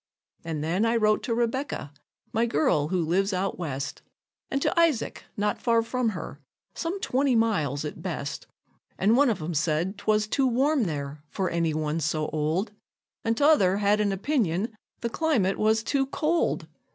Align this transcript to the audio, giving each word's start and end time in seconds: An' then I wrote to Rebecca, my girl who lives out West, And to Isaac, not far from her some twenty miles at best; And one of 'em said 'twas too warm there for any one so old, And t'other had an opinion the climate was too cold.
An' 0.43 0.61
then 0.61 0.83
I 0.83 0.95
wrote 0.95 1.21
to 1.25 1.35
Rebecca, 1.35 1.93
my 2.33 2.47
girl 2.47 2.87
who 2.87 3.05
lives 3.05 3.33
out 3.33 3.59
West, 3.59 4.01
And 4.49 4.59
to 4.63 4.79
Isaac, 4.79 5.25
not 5.37 5.61
far 5.61 5.83
from 5.83 6.09
her 6.17 6.39
some 6.73 6.99
twenty 7.01 7.35
miles 7.35 7.85
at 7.85 8.01
best; 8.01 8.47
And 8.97 9.15
one 9.15 9.29
of 9.29 9.39
'em 9.43 9.53
said 9.53 9.99
'twas 9.99 10.25
too 10.25 10.47
warm 10.47 10.85
there 10.85 11.21
for 11.29 11.51
any 11.51 11.75
one 11.75 11.99
so 11.99 12.29
old, 12.29 12.71
And 13.23 13.37
t'other 13.37 13.77
had 13.77 14.01
an 14.01 14.11
opinion 14.11 14.75
the 15.01 15.07
climate 15.11 15.59
was 15.59 15.83
too 15.83 16.07
cold. 16.07 16.65